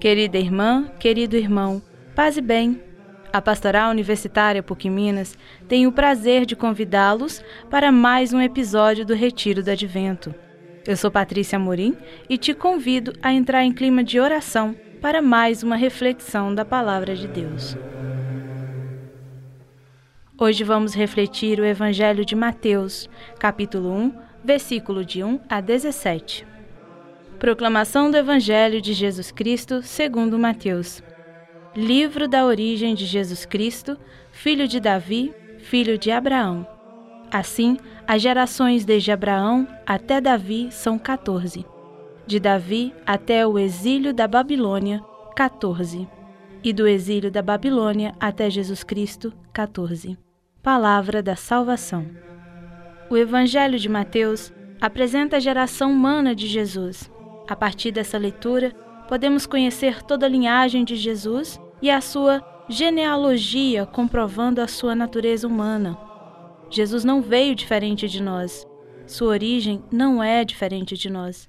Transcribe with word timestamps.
Querida 0.00 0.38
irmã, 0.38 0.88
querido 1.00 1.36
irmão, 1.36 1.82
paz 2.14 2.36
e 2.36 2.40
bem. 2.40 2.80
A 3.32 3.42
Pastoral 3.42 3.90
Universitária 3.90 4.62
PUC 4.62 4.88
Minas 4.88 5.36
tem 5.66 5.88
o 5.88 5.92
prazer 5.92 6.46
de 6.46 6.54
convidá-los 6.54 7.42
para 7.68 7.90
mais 7.90 8.32
um 8.32 8.40
episódio 8.40 9.04
do 9.04 9.12
Retiro 9.12 9.60
do 9.60 9.70
Advento. 9.72 10.32
Eu 10.86 10.96
sou 10.96 11.10
Patrícia 11.10 11.58
Morim 11.58 11.96
e 12.30 12.38
te 12.38 12.54
convido 12.54 13.12
a 13.20 13.32
entrar 13.32 13.64
em 13.64 13.72
clima 13.72 14.04
de 14.04 14.20
oração 14.20 14.72
para 15.02 15.20
mais 15.20 15.64
uma 15.64 15.74
reflexão 15.74 16.54
da 16.54 16.64
Palavra 16.64 17.16
de 17.16 17.26
Deus. 17.26 17.76
Hoje 20.38 20.62
vamos 20.62 20.94
refletir 20.94 21.58
o 21.58 21.64
Evangelho 21.64 22.24
de 22.24 22.36
Mateus, 22.36 23.10
capítulo 23.40 23.90
1, 23.92 24.12
versículo 24.44 25.04
de 25.04 25.24
1 25.24 25.40
a 25.48 25.60
17. 25.60 26.57
Proclamação 27.38 28.10
do 28.10 28.16
Evangelho 28.16 28.80
de 28.80 28.92
Jesus 28.92 29.30
Cristo 29.30 29.80
segundo 29.80 30.36
Mateus. 30.36 31.00
Livro 31.72 32.26
da 32.26 32.44
origem 32.44 32.96
de 32.96 33.06
Jesus 33.06 33.46
Cristo, 33.46 33.96
filho 34.32 34.66
de 34.66 34.80
Davi, 34.80 35.32
filho 35.60 35.96
de 35.96 36.10
Abraão. 36.10 36.66
Assim, 37.30 37.76
as 38.08 38.20
gerações 38.20 38.84
desde 38.84 39.12
Abraão 39.12 39.68
até 39.86 40.20
Davi 40.20 40.66
são 40.72 40.98
14. 40.98 41.64
De 42.26 42.40
Davi 42.40 42.92
até 43.06 43.46
o 43.46 43.56
exílio 43.56 44.12
da 44.12 44.26
Babilônia, 44.26 45.00
14. 45.36 46.08
E 46.64 46.72
do 46.72 46.88
exílio 46.88 47.30
da 47.30 47.40
Babilônia 47.40 48.16
até 48.18 48.50
Jesus 48.50 48.82
Cristo, 48.82 49.32
14. 49.52 50.18
Palavra 50.60 51.22
da 51.22 51.36
salvação. 51.36 52.04
O 53.08 53.16
Evangelho 53.16 53.78
de 53.78 53.88
Mateus 53.88 54.52
apresenta 54.80 55.36
a 55.36 55.40
geração 55.40 55.92
humana 55.92 56.34
de 56.34 56.48
Jesus. 56.48 57.08
A 57.48 57.56
partir 57.56 57.90
dessa 57.90 58.18
leitura, 58.18 58.72
podemos 59.08 59.46
conhecer 59.46 60.02
toda 60.02 60.26
a 60.26 60.28
linhagem 60.28 60.84
de 60.84 60.96
Jesus 60.96 61.58
e 61.80 61.90
a 61.90 61.98
sua 61.98 62.44
genealogia, 62.68 63.86
comprovando 63.86 64.60
a 64.60 64.68
sua 64.68 64.94
natureza 64.94 65.46
humana. 65.46 65.96
Jesus 66.68 67.04
não 67.04 67.22
veio 67.22 67.54
diferente 67.54 68.06
de 68.06 68.22
nós. 68.22 68.66
Sua 69.06 69.28
origem 69.28 69.82
não 69.90 70.22
é 70.22 70.44
diferente 70.44 70.94
de 70.94 71.08
nós. 71.08 71.48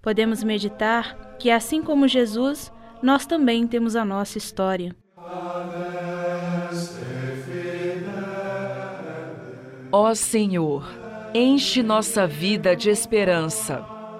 Podemos 0.00 0.42
meditar 0.42 1.36
que, 1.38 1.50
assim 1.50 1.82
como 1.82 2.08
Jesus, 2.08 2.72
nós 3.02 3.26
também 3.26 3.66
temos 3.66 3.94
a 3.94 4.04
nossa 4.04 4.38
história. 4.38 4.96
Ó 9.92 10.14
Senhor, 10.14 10.88
enche 11.34 11.82
nossa 11.82 12.26
vida 12.26 12.74
de 12.74 12.88
esperança. 12.88 13.93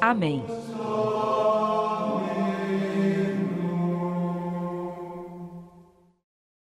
Amém. 0.00 0.50